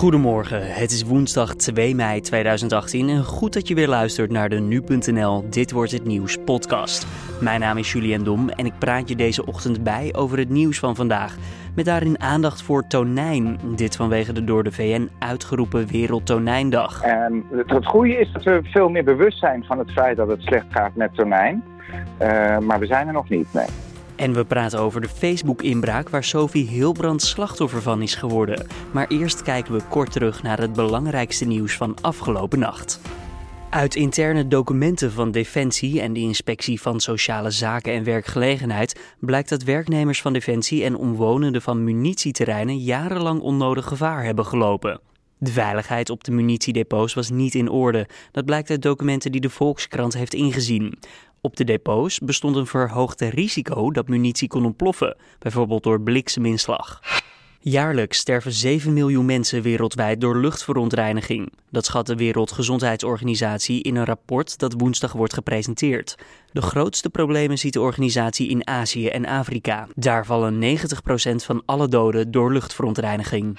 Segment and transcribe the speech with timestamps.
[0.00, 4.60] Goedemorgen, het is woensdag 2 mei 2018 en goed dat je weer luistert naar de
[4.60, 7.06] Nu.nl Dit Wordt Het Nieuws podcast.
[7.40, 10.78] Mijn naam is Julian Dom en ik praat je deze ochtend bij over het nieuws
[10.78, 11.36] van vandaag.
[11.74, 13.58] Met daarin aandacht voor tonijn.
[13.76, 17.02] Dit vanwege de door de VN uitgeroepen Wereldtonijndag.
[17.02, 20.42] En het, goede is dat we veel meer bewust zijn van het feit dat het
[20.42, 21.64] slecht gaat met tonijn.
[22.22, 23.89] Uh, maar we zijn er nog niet mee.
[24.20, 28.66] En we praten over de Facebook-inbraak waar Sophie Hilbrand slachtoffer van is geworden.
[28.92, 33.00] Maar eerst kijken we kort terug naar het belangrijkste nieuws van afgelopen nacht.
[33.70, 39.62] Uit interne documenten van Defensie en de Inspectie van Sociale Zaken en Werkgelegenheid blijkt dat
[39.62, 45.00] werknemers van Defensie en omwonenden van munitieterreinen jarenlang onnodig gevaar hebben gelopen.
[45.42, 48.08] De veiligheid op de munitiedepots was niet in orde.
[48.32, 50.98] Dat blijkt uit documenten die de Volkskrant heeft ingezien.
[51.40, 57.00] Op de depots bestond een verhoogd risico dat munitie kon ontploffen, bijvoorbeeld door blikseminslag.
[57.62, 61.52] Jaarlijks sterven 7 miljoen mensen wereldwijd door luchtverontreiniging.
[61.70, 66.14] Dat schat de Wereldgezondheidsorganisatie in een rapport dat woensdag wordt gepresenteerd.
[66.52, 69.88] De grootste problemen ziet de organisatie in Azië en Afrika.
[69.94, 73.58] Daar vallen 90% van alle doden door luchtverontreiniging.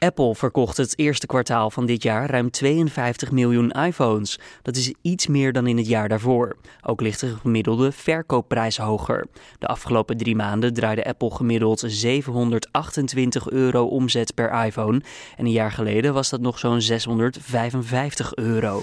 [0.00, 4.38] Apple verkocht het eerste kwartaal van dit jaar ruim 52 miljoen iPhones.
[4.62, 6.56] Dat is iets meer dan in het jaar daarvoor.
[6.82, 9.26] Ook ligt de gemiddelde verkoopprijs hoger.
[9.58, 15.00] De afgelopen drie maanden draaide Apple gemiddeld 728 euro omzet per iPhone.
[15.36, 18.82] En een jaar geleden was dat nog zo'n 655 euro.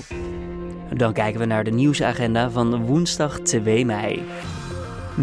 [0.96, 4.24] Dan kijken we naar de nieuwsagenda van woensdag 2 mei.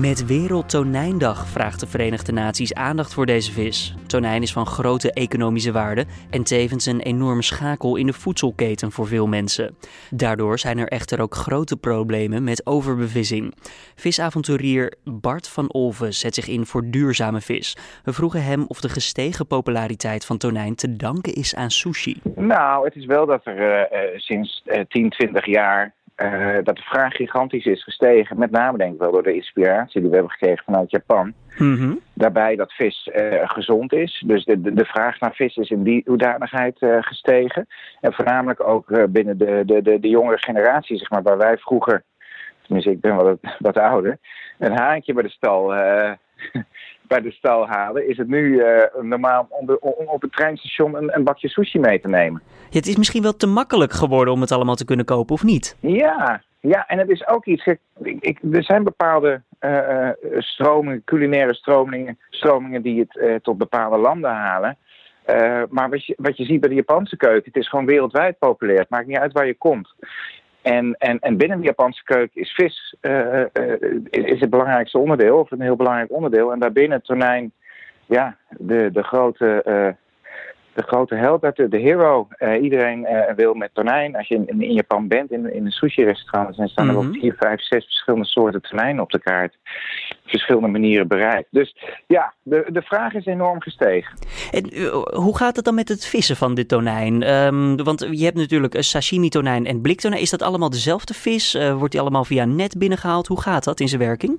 [0.00, 3.94] Met Wereldtonijndag vraagt de Verenigde Naties aandacht voor deze vis.
[4.06, 9.06] Tonijn is van grote economische waarde en tevens een enorme schakel in de voedselketen voor
[9.06, 9.76] veel mensen.
[10.10, 13.54] Daardoor zijn er echter ook grote problemen met overbevissing.
[13.94, 17.76] Visavonturier Bart van Olven zet zich in voor duurzame vis.
[18.04, 22.20] We vroegen hem of de gestegen populariteit van tonijn te danken is aan sushi.
[22.34, 26.82] Nou, het is wel dat er uh, sinds uh, 10, 20 jaar uh, dat de
[26.82, 28.38] vraag gigantisch is gestegen.
[28.38, 31.32] Met name denk ik wel door de inspiratie die we hebben gekregen vanuit Japan.
[31.58, 32.00] Mm -hmm.
[32.12, 34.22] Daarbij dat vis uh, gezond is.
[34.26, 37.66] Dus de, de, de, vraag naar vis is in die hoedanigheid uh, gestegen.
[38.00, 42.04] En voornamelijk ook binnen de, de, de, de jongere generatie, zeg maar, waar wij vroeger,
[42.62, 44.18] tenminste ik ben wat, wat ouder,
[44.58, 45.74] een haantje bij de stal
[47.06, 48.66] bij de stal halen, is het nu uh,
[49.00, 52.42] normaal om, de, om, op het treinstation een, een, bakje sushi mee te nemen.
[52.70, 55.42] Ja, het is misschien wel te makkelijk geworden om het allemaal te kunnen kopen, of
[55.42, 55.76] niet?
[55.80, 57.66] Ja, ja en het is ook iets.
[57.66, 57.78] Ik,
[58.20, 64.30] ik, er zijn bepaalde uh, stromingen, culinaire stromingen, stromingen die het uh, tot bepaalde landen
[64.30, 64.76] halen.
[65.68, 68.78] Maar wat je, wat je ziet bij de Japanse keuken, het is gewoon wereldwijd populair.
[68.78, 69.94] Het maakt niet uit waar je komt.
[70.64, 73.44] En, en, en binnen de Japanse keuken is vis uh, uh,
[74.10, 76.52] is het belangrijkste onderdeel, of een heel belangrijk onderdeel.
[76.52, 77.52] En daarbinnen tonijn,
[78.06, 79.62] ja, de, de grote
[80.74, 82.28] de grote held, de, de hero.
[82.38, 84.16] Uh, iedereen uh, wil met tonijn.
[84.16, 87.02] Als je in, in Japan bent, in, in een sushi-restaurant, dan staan er Mhm.
[87.10, 89.56] wel vier, vijf, zes verschillende soorten tonijn op de kaart.
[90.24, 91.46] Verschillende manieren bereid.
[91.50, 91.76] Dus
[92.06, 94.18] ja, de, de vraag is enorm gestegen.
[94.50, 97.22] En uh, hoe gaat het dan met het vissen van dit tonijn?
[97.22, 100.22] Um, want je hebt natuurlijk sashimi-tonijn en bliktonijn.
[100.22, 101.58] Is dat allemaal dezelfde vis?
[101.74, 103.26] Wordt die allemaal via net binnengehaald?
[103.26, 104.38] Hoe gaat dat in zijn werking?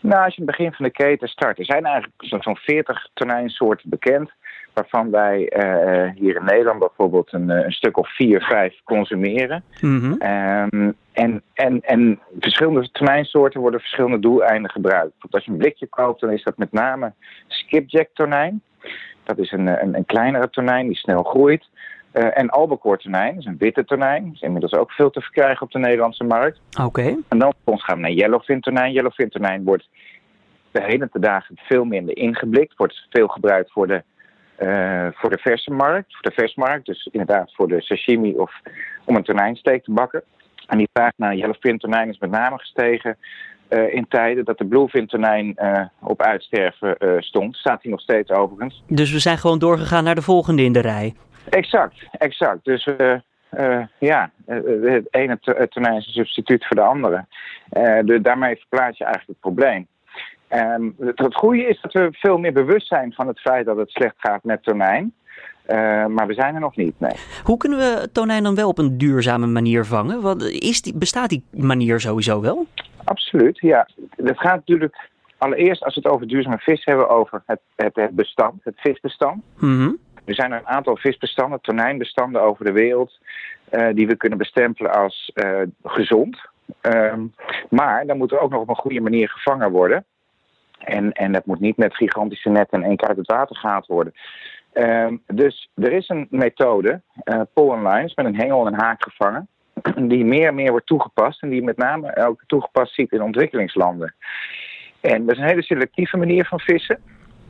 [0.00, 3.08] Nou, als je in het begin van de keten start, er zijn eigenlijk zo'n 40
[3.14, 4.30] tonijnsoorten bekend
[4.72, 9.62] waarvan wij uh, hier in Nederland bijvoorbeeld een, een, stuk of vier, vijf consumeren.
[9.80, 10.12] Mm -hmm.
[10.72, 15.12] um, en, en, en verschillende tonijnsoorten worden verschillende doeleinden gebruikt.
[15.30, 17.12] Als je een blikje koopt, dan is dat met name
[17.46, 18.62] skipjack tonijn.
[19.24, 21.68] Dat is een, een, een kleinere tonijn die snel groeit.
[22.12, 24.24] Uh, en albacore tonijn, dat is een witte tonijn.
[24.24, 26.60] Dat is inmiddels ook veel te verkrijgen op de Nederlandse markt.
[26.70, 26.82] Oké.
[26.82, 27.16] Okay.
[27.28, 28.92] En dan gaan we naar yellowfin tonijn.
[28.92, 29.88] Yellowfin tonijn wordt
[30.70, 32.76] de hele dagen veel minder ingeblikt.
[32.76, 34.02] Wordt veel gebruikt voor de
[34.60, 38.52] uh, voor de verse markt, voor de versmarkt, dus inderdaad voor de sashimi of
[39.04, 40.22] om een tonijnsteek te bakken.
[40.66, 43.16] En die vraag naar yellowfin tonijn is met name gestegen
[43.68, 47.56] uh, in tijden dat de bluefin tonijn uh, op uitsterven stond.
[47.56, 48.82] Staat hij nog steeds overigens.
[48.86, 51.14] Dus we zijn gewoon doorgegaan naar de volgende in de rij.
[51.48, 52.64] Exact, exact.
[52.64, 52.88] Dus
[53.98, 57.24] ja, het ene tonijn is een substituut voor de andere.
[58.04, 59.86] de, daarmee verplaats je eigenlijk het probleem.
[60.52, 63.76] Um, het, het goede is dat we veel meer bewust zijn van het feit dat
[63.76, 65.14] het slecht gaat met tonijn.
[65.68, 67.12] Uh, maar we zijn er nog niet, nee.
[67.44, 70.20] Hoe kunnen we tonijn dan wel op een duurzame manier vangen?
[70.20, 72.66] Wat, is die, bestaat die manier sowieso wel?
[73.04, 73.88] Absoluut, ja.
[74.16, 75.08] Het gaat natuurlijk
[75.38, 79.42] allereerst, als we het over duurzame vis hebben, over het, het, het bestand, het visbestand.
[79.58, 79.98] Mm -hmm.
[80.24, 83.18] Er zijn een aantal visbestanden, tonijnbestanden over de wereld,
[83.72, 86.48] uh, die we kunnen bestempelen als uh, gezond.
[86.82, 87.34] Um,
[87.68, 90.04] maar dan moet er ook nog op een goede manier gevangen worden.
[90.84, 93.86] En, en dat moet niet met gigantische netten in één keer uit het water gehaald
[93.86, 94.12] worden.
[94.72, 99.02] Ehm, dus er is een methode, uh, pull lines, met een hengel en een haak
[99.02, 99.48] gevangen,
[100.12, 104.14] die meer en meer wordt toegepast en die met name ook toegepast ziet in ontwikkelingslanden.
[105.00, 106.98] En dat is een hele selectieve manier van vissen.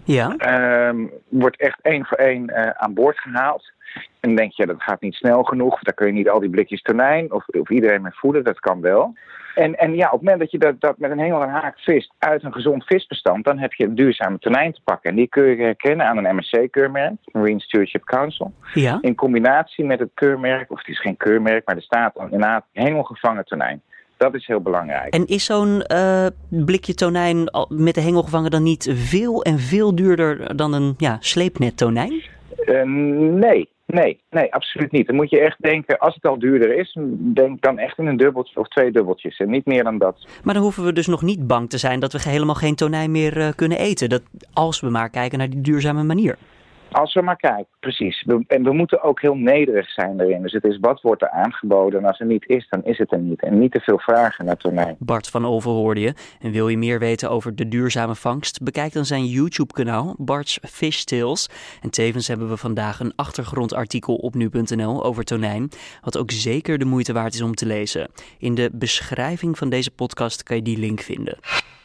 [0.04, 0.36] Ja.
[0.36, 3.72] Ehm, wordt echt één voor één uh, aan boord gehaald.
[3.94, 5.80] En dan denk je, dat gaat niet snel genoeg.
[5.80, 8.44] Daar kun je niet al die blikjes tonijn of, of iedereen mee voeden.
[8.44, 9.14] Dat kan wel.
[9.54, 11.78] En, en ja, op het moment dat je dat, dat met een hengel en haak
[11.78, 15.10] vist uit een gezond visbestand, dan heb je een duurzame tonijn te pakken.
[15.10, 18.52] En die kun je herkennen aan een MSC-keurmerk, Marine Stewardship Council.
[18.74, 18.98] Ja.
[19.00, 23.44] In combinatie met het keurmerk, of het is geen keurmerk, maar er staat inderdaad hengelgevangen
[23.44, 23.82] tonijn.
[24.16, 25.14] Dat is heel belangrijk.
[25.14, 29.94] En is zo'n uh, blikje tonijn met de hengel gevangen dan niet veel en veel
[29.94, 32.22] duurder dan een ja, sleepnet tonijn?
[32.66, 35.06] Uh, nee, Nee, nee, absoluut niet.
[35.06, 36.98] Dan moet je echt denken, als het al duurder is,
[37.34, 40.26] denk dan echt in een dubbeltje of twee dubbeltjes en niet meer dan dat.
[40.44, 43.10] Maar dan hoeven we dus nog niet bang te zijn dat we helemaal geen tonijn
[43.10, 44.08] meer uh, kunnen eten.
[44.08, 44.22] Dat,
[44.52, 46.36] als we maar kijken naar die duurzame manier.
[46.92, 48.26] Als we maar kijken, precies.
[48.46, 50.42] En we moeten ook heel nederig zijn erin.
[50.42, 52.00] Dus het is wat wordt er aangeboden.
[52.00, 53.42] En als er niet is, dan is het er niet.
[53.42, 54.96] En niet te veel vragen naar tonijn.
[54.98, 56.14] Bart van Olven hoorde je.
[56.40, 58.62] En wil je meer weten over de duurzame vangst?
[58.62, 61.48] Bekijk dan zijn YouTube-kanaal Bart's Fish Tales.
[61.82, 65.68] En tevens hebben we vandaag een achtergrondartikel op nu.nl over tonijn.
[66.00, 68.10] Wat ook zeker de moeite waard is om te lezen.
[68.38, 71.38] In de beschrijving van deze podcast kan je die link vinden.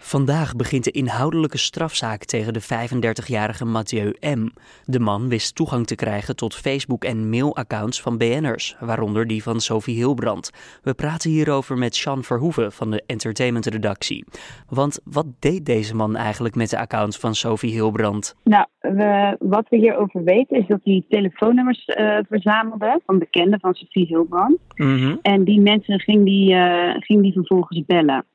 [0.08, 4.48] Vandaag begint de inhoudelijke strafzaak tegen de 35-jarige Mathieu M.
[4.84, 9.60] De man wist toegang te krijgen tot Facebook- en mailaccounts van BN'ers, waaronder die van
[9.60, 10.52] Sophie Hilbrand.
[10.84, 14.26] We praten hierover met Sean Verhoeven van de entertainmentredactie.
[14.70, 18.36] Want wat deed deze man eigenlijk met de accounts van Sophie Hilbrand?
[18.44, 23.74] Nou, we, wat we hierover weten is dat hij telefoonnummers uh, verzamelde van bekenden van
[23.74, 24.58] Sophie Hilbrand.
[24.76, 25.20] Mm -hmm.
[25.22, 28.26] En die mensen ging die, uh, ging die vervolgens bellen.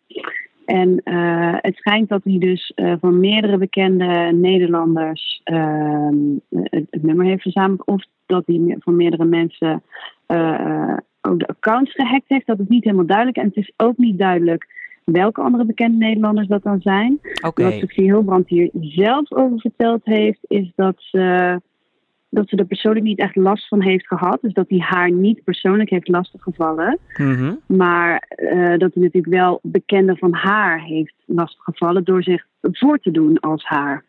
[0.71, 6.09] En uh, het schijnt dat hij dus uh, van meerdere bekende Nederlanders uh,
[6.51, 7.87] het, het, nummer heeft verzameld.
[7.87, 9.83] Of dat hij van meerdere mensen
[10.29, 12.47] uh, ook de accounts gehackt heeft.
[12.47, 13.37] Dat is niet helemaal duidelijk.
[13.37, 14.67] En het is ook niet duidelijk
[15.05, 17.19] welke andere bekende Nederlanders dat dan zijn.
[17.47, 17.71] Okay.
[17.71, 21.61] Wat Sophie Hilbrand hier zelf over verteld heeft, is dat ze
[22.31, 24.38] dat ze er persoonlijk niet echt last van heeft gehad.
[24.43, 26.99] Dus dat hij haar niet persoonlijk heeft lastiggevallen.
[27.17, 27.61] Mm -hmm.
[27.67, 33.11] Maar uh, dat hij natuurlijk wel bekenden van haar heeft lastiggevallen door zich voor te
[33.11, 34.05] doen als haar.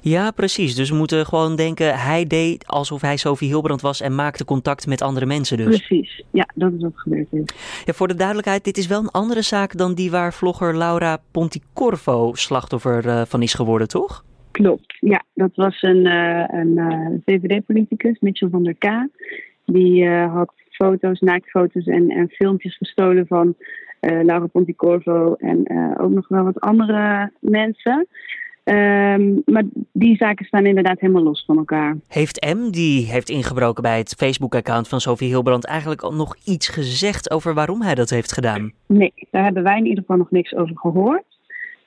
[0.00, 0.74] Ja, precies.
[0.74, 4.86] Dus we moeten gewoon denken, hij deed alsof hij Sophie Hilbrand was en maakte contact
[4.86, 5.66] met andere mensen dus.
[5.66, 7.54] Precies, ja, dat is wat gebeurd is.
[7.84, 11.18] Ja, voor de duidelijkheid, dit is wel een andere zaak dan die waar vlogger Laura
[11.30, 14.24] Ponticorvo slachtoffer uh, van is geworden, toch?
[14.62, 15.22] Klopt, ja.
[15.34, 19.08] Dat was een, uh, een uh, VVD-politicus, Mitchell van der K.
[19.64, 23.54] Die uh, had foto's, naaktfoto's en, en filmpjes gestolen van
[24.00, 25.58] Laura Ponticorvo en
[26.00, 28.06] ook nog wel wat andere mensen.
[28.64, 31.96] Um, maar die zaken staan inderdaad helemaal los van elkaar.
[32.08, 36.68] Heeft M, die heeft ingebroken bij het Facebook-account van Sophie Hilbrand, eigenlijk al nog iets
[36.68, 38.72] gezegd over waarom hij dat heeft gedaan?
[38.86, 41.24] Nee, daar hebben wij in ieder geval nog niks over gehoord.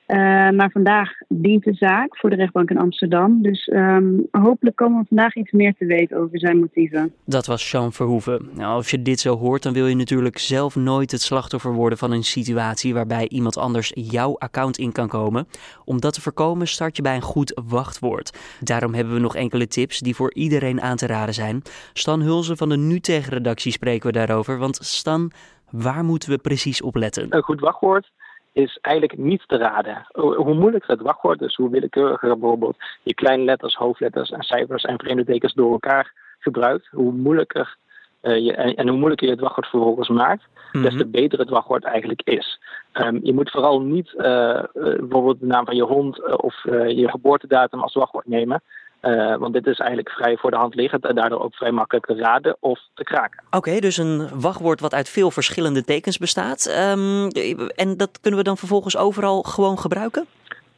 [0.06, 0.16] Uh,
[0.50, 3.42] maar vandaag dient de zaak voor de rechtbank in Amsterdam.
[3.42, 7.12] Dus um, hopelijk komen we vandaag iets meer te weten over zijn motieven.
[7.24, 8.48] Dat was Sean Verhoeven.
[8.52, 11.98] Nou, als je dit zo hoort, dan wil je natuurlijk zelf nooit het slachtoffer worden
[11.98, 15.46] van een situatie waarbij iemand anders jouw account in kan komen.
[15.84, 18.58] Om dat te voorkomen start je bij een goed wachtwoord.
[18.60, 21.62] Daarom hebben we nog enkele tips die voor iedereen aan te raden zijn.
[21.92, 24.58] Stan Hulzen van de Nu Tegen redactie spreken we daarover.
[24.58, 25.32] Want Stan,
[25.70, 27.26] waar moeten we precies op letten?
[27.30, 28.10] Een goed wachtwoord
[28.54, 30.06] is eigenlijk niet te raden.
[30.12, 34.98] Hoe moeilijker het wachtwoord is, hoe willekeuriger bijvoorbeeld je kleine letters, hoofdletters en cijfers en
[34.98, 37.76] vreemde tekens door elkaar gebruikt, hoe moeilijker
[38.22, 40.82] uh, je, en, en, hoe moeilijker je het wachtwoord vervolgens maakt, mm -hmm.
[40.82, 42.60] des te beter het wachtwoord eigenlijk is.
[42.92, 47.08] Um, je moet vooral niet uh, uh, bijvoorbeeld de naam van je hond of je
[47.08, 48.62] geboortedatum als wachtwoord nemen.
[49.06, 52.06] Uh, want dit is eigenlijk vrij voor de hand liggend en daardoor ook vrij makkelijk
[52.06, 53.42] te raden of te kraken.
[53.46, 56.76] Oké, okay, dus een wachtwoord wat uit veel verschillende tekens bestaat.
[56.92, 57.28] Um,
[57.76, 60.26] en dat kunnen we dan vervolgens overal gewoon gebruiken?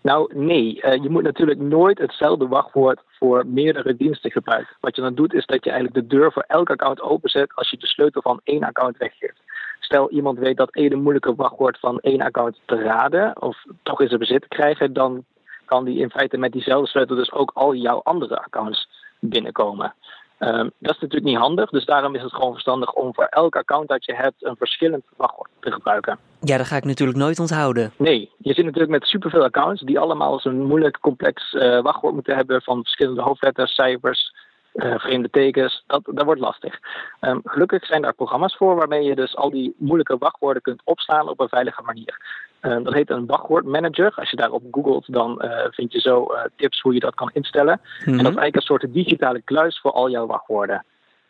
[0.00, 0.80] Nou, nee.
[0.83, 4.76] Uh, je moet natuurlijk nooit hetzelfde wachtwoord voor meerdere diensten gebruiken.
[4.80, 7.71] Wat je dan doet, is dat je eigenlijk de deur voor elk account openzet als
[7.71, 9.40] je de sleutel van één account weggeeft.
[9.80, 14.09] Stel iemand weet dat één moeilijke wachtwoord van één account te raden of toch in
[14.09, 15.25] zijn bezit te krijgen, dan
[15.66, 18.88] kan die in feite met diezelfde sleutel dus ook al jouw andere accounts
[19.20, 19.94] binnenkomen.
[20.38, 23.56] Um, dat is natuurlijk niet handig, dus daarom is het gewoon verstandig om voor elk
[23.56, 26.18] account dat je hebt een verschillend wachtwoord te gebruiken.
[26.40, 27.92] Ja, dat ga ik natuurlijk nooit onthouden.
[27.96, 32.37] Nee, je zit natuurlijk met superveel accounts die allemaal zo'n moeilijk complex uh, wachtwoord moeten
[32.37, 34.35] hebben van verschillende hoofdletters, cijfers,
[34.75, 35.85] uh, vreemde tekens.
[35.87, 36.78] Dat, dat wordt lastig.
[37.20, 41.28] Um, gelukkig zijn daar programma's voor waarmee je dus al die moeilijke wachtwoorden kunt opslaan
[41.28, 42.44] op een veilige manier.
[42.60, 44.12] Dat heet een wachtwoordmanager.
[44.14, 47.80] Als je daarop googelt, dan vind je zo tips hoe je dat kan instellen.
[48.04, 50.84] En dat is eigenlijk een soort digitale kluis voor al jouw wachtwoorden.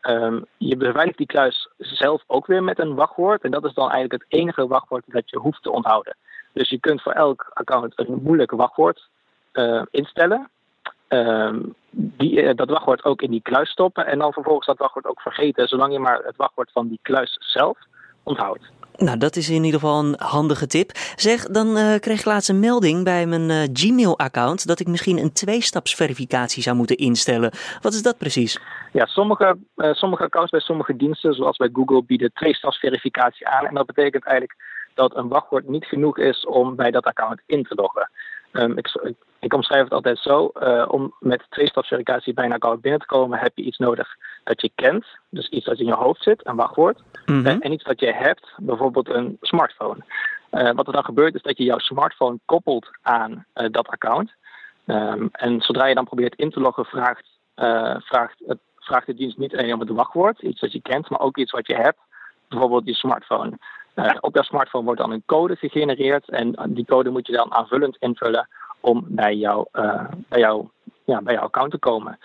[0.08, 3.42] Um, je beveiligt die kluis zelf ook weer met een wachtwoord.
[3.42, 6.16] En dat is dan eigenlijk het enige wachtwoord dat je hoeft te onthouden.
[6.52, 9.08] Dus je kunt voor elk account een moeilijk wachtwoord
[9.52, 10.50] uh, instellen.
[11.08, 14.06] Um, die, uh, dat wachtwoord ook in die kluis stoppen.
[14.06, 15.68] En dan vervolgens dat wachtwoord ook vergeten.
[15.68, 17.78] Zolang je maar het wachtwoord van die kluis zelf
[18.22, 18.70] onthoudt.
[18.96, 20.90] Nou, dat is in ieder geval een handige tip.
[21.16, 25.18] Zeg, dan uh, kreeg ik laatst een melding bij mijn uh, Gmail-account dat ik misschien
[25.18, 27.50] een tweestapsverificatie zou moeten instellen.
[27.80, 28.60] Wat is dat precies?
[28.92, 33.66] Ja, sommige, uh, sommige accounts bij sommige diensten, zoals bij Google, bieden tweestapsverificatie aan.
[33.66, 34.58] En dat betekent eigenlijk
[34.94, 38.10] dat een wachtwoord niet genoeg is om bij dat account in te loggen.
[38.52, 43.00] Um, ik, ik, omschrijf het altijd zo: uh, om met tweestapsverificatie bij een account binnen
[43.00, 45.06] te komen, heb je iets nodig dat je kent.
[45.28, 47.02] Dus iets dat in je hoofd zit, een wachtwoord.
[47.26, 47.60] Mm -hmm.
[47.60, 50.04] en iets dat je hebt, bijvoorbeeld een smartphone.
[50.52, 54.32] Uh, wat er dan gebeurt, is dat je jouw smartphone koppelt aan uh, dat account.
[54.86, 57.28] Um, en zodra je dan probeert in te loggen, vraagt,
[58.04, 61.20] vraagt, het, vraagt de dienst niet alleen om het wachtwoord, iets dat je kent, maar
[61.20, 61.98] ook iets wat je hebt,
[62.48, 63.58] bijvoorbeeld je smartphone.
[64.20, 67.96] Op jouw smartphone wordt dan een code gegenereerd en die code moet je dan aanvullend
[67.98, 68.48] invullen
[68.80, 70.68] om bij, jou, uh, bij, jou,
[71.04, 72.18] ja, bij jouw account te komen.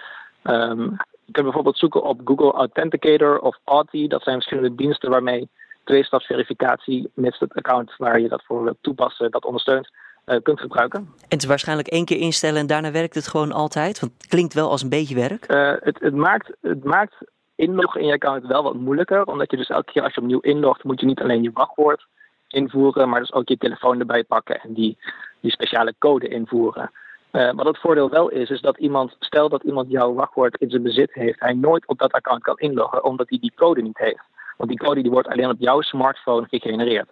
[0.44, 4.08] Um, je kunt bijvoorbeeld zoeken op Google Authenticator of Authy.
[4.08, 5.50] Dat zijn verschillende diensten waarmee
[5.84, 9.92] tweestapsverificatie, mits het account waar je dat voor wilt toepassen, dat ondersteunt,
[10.26, 11.00] uh, kunt gebruiken.
[11.00, 14.00] En het is waarschijnlijk één keer instellen en daarna werkt het gewoon altijd?
[14.00, 15.46] Want het klinkt wel als een beetje werk.
[15.84, 17.16] het, het, maakt, het maakt
[17.62, 19.26] inloggen in je account wel wat moeilijker.
[19.26, 22.06] Omdat je dus elke keer als je opnieuw inlogt, moet je niet alleen je wachtwoord
[22.48, 24.98] invoeren, maar dus ook je telefoon erbij pakken en die,
[25.40, 26.92] die speciale code invoeren.
[27.32, 30.70] Uh, wat het voordeel wel is, is dat iemand, stel dat iemand jouw wachtwoord in
[30.70, 33.98] zijn bezit heeft, hij nooit op dat account kan inloggen omdat hij die code niet
[33.98, 34.24] heeft.
[34.58, 37.10] Want die code die wordt alleen op jouw smartphone gegenereerd.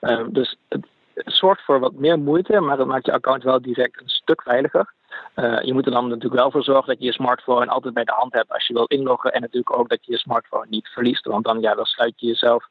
[0.00, 3.62] Uh, dus het, het zorgt voor wat meer moeite, maar het maakt je account wel
[3.62, 4.92] direct een stuk veiliger.
[5.36, 8.04] Uh, je moet er dan natuurlijk wel voor zorgen dat je je smartphone altijd bij
[8.04, 9.32] de hand hebt als je wil inloggen.
[9.32, 11.26] En natuurlijk ook dat je je smartphone niet verliest.
[11.26, 12.68] Want dan, ja, dan sluit je jezelf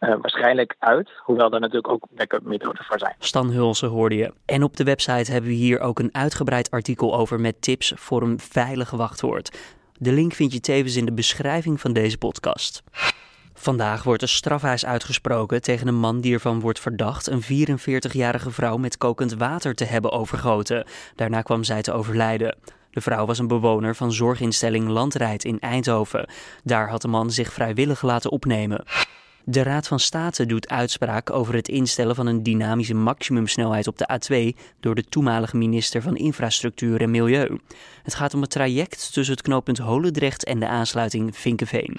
[0.00, 1.10] uh, waarschijnlijk uit.
[1.24, 3.14] Hoewel er natuurlijk ook backup methoden voor zijn.
[3.18, 4.32] Stan Hulsen hoorde je.
[4.46, 8.22] En op de website hebben we hier ook een uitgebreid artikel over met tips voor
[8.22, 9.78] een veilig wachtwoord.
[9.98, 12.82] De link vind je tevens in de beschrijving van deze podcast.
[13.60, 18.76] Vandaag wordt een strafhuis uitgesproken tegen een man die ervan wordt verdacht een 44-jarige vrouw
[18.76, 20.86] met kokend water te hebben overgoten.
[21.14, 22.56] Daarna kwam zij te overlijden.
[22.90, 26.28] De vrouw was een bewoner van zorginstelling Landrijd in Eindhoven.
[26.64, 28.84] Daar had de man zich vrijwillig laten opnemen.
[29.44, 34.08] De Raad van State doet uitspraak over het instellen van een dynamische maximumsnelheid op de
[34.12, 37.58] A2 door de toenmalige minister van Infrastructuur en Milieu.
[38.02, 41.98] Het gaat om het traject tussen het knooppunt Holendrecht en de aansluiting Vinkenveen.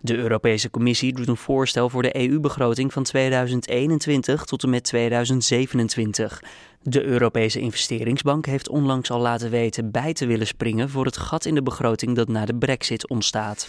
[0.00, 6.42] De Europese Commissie doet een voorstel voor de EU-begroting van 2021 tot en met 2027.
[6.82, 11.44] De Europese Investeringsbank heeft onlangs al laten weten bij te willen springen voor het gat
[11.44, 13.68] in de begroting dat na de Brexit ontstaat.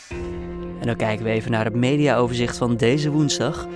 [0.80, 3.68] En dan kijken we even naar het mediaoverzicht van deze woensdag.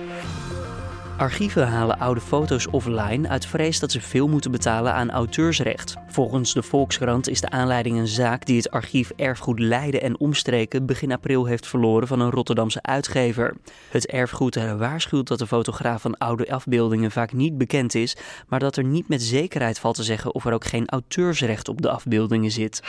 [1.16, 5.94] Archieven halen oude foto's offline uit vrees dat ze veel moeten betalen aan auteursrecht.
[6.06, 10.86] Volgens de Volkskrant is de aanleiding een zaak die het archief Erfgoed Leiden en omstreken
[10.86, 13.56] begin april heeft verloren van een Rotterdamse uitgever.
[13.90, 18.16] Het erfgoed waarschuwt dat de fotograaf van oude afbeeldingen vaak niet bekend is,
[18.48, 21.82] maar dat er niet met zekerheid valt te zeggen of er ook geen auteursrecht op
[21.82, 22.82] de afbeeldingen zit.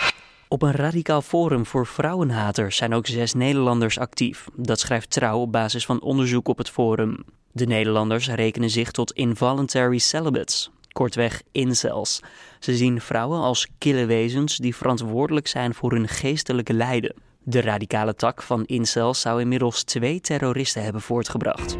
[0.53, 4.47] Op een radicaal forum voor vrouwenhaters zijn ook zes Nederlanders actief.
[4.55, 7.17] Dat schrijft Trouw op basis van onderzoek op het forum.
[7.51, 12.19] De Nederlanders rekenen zich tot involuntary celibates, kortweg incels.
[12.59, 17.15] Ze zien vrouwen als kille wezens die verantwoordelijk zijn voor hun geestelijke lijden.
[17.43, 21.77] De radicale tak van incels zou inmiddels twee terroristen hebben voortgebracht.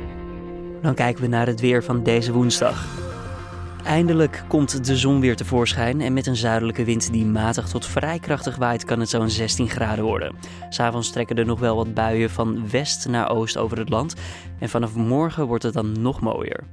[0.81, 3.11] Dan kijken we naar het weer van deze woensdag.
[3.83, 8.19] Eindelijk komt de zon weer tevoorschijn en met een zuidelijke wind die matig tot vrij
[8.19, 10.35] krachtig waait kan het zo'n 16 graden worden.
[10.69, 14.15] S'avonds trekken er nog wel wat buien van west naar oost over het land
[14.59, 16.63] en vanaf morgen wordt het dan nog mooier.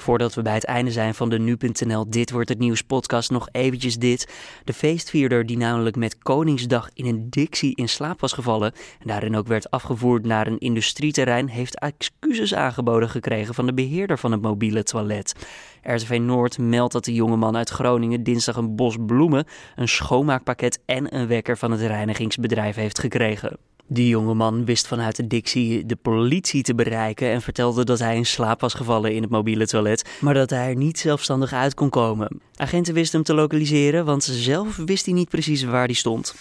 [0.00, 3.48] Voordat we bij het einde zijn van de Nu.nl Dit Wordt Het Nieuws podcast nog
[3.52, 4.28] eventjes dit.
[4.64, 9.36] De feestvierder die namelijk met Koningsdag in een dictie in slaap was gevallen en daarin
[9.36, 14.42] ook werd afgevoerd naar een industrieterrein, heeft excuses aangeboden gekregen van de beheerder van het
[14.42, 15.34] mobiele toilet.
[15.82, 19.44] RTV Noord meldt dat de jongeman uit Groningen dinsdag een bos bloemen,
[19.76, 23.69] een schoonmaakpakket en een wekker van het reinigingsbedrijf heeft gekregen.
[23.86, 28.26] Die jongeman wist vanuit de dictie de politie te bereiken en vertelde dat hij in
[28.26, 31.88] slaap was gevallen in het mobiele toilet, maar dat hij er niet zelfstandig uit kon
[31.88, 32.40] komen.
[32.56, 36.34] Agenten wisten hem te lokaliseren, want zelf wist hij niet precies waar hij stond.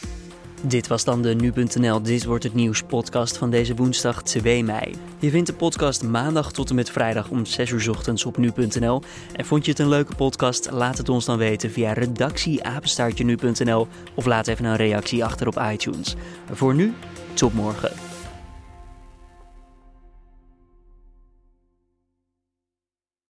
[0.62, 4.96] Dit was dan de Nu.nl Dit Wordt Het Nieuws podcast van deze woensdag 2 mei.
[5.20, 9.02] Je vindt de podcast maandag tot en met vrijdag om 6 uur ochtends op Nu.nl.
[9.36, 10.72] En vond je het een leuke podcast?
[10.72, 15.62] Laat het ons dan weten via redactieapenstaartje Nu.nl of laat even een reactie achter op
[15.72, 16.16] iTunes.
[16.52, 16.94] Voor nu,
[17.40, 18.09] tot morgen.